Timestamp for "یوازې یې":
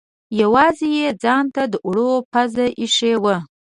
0.41-1.07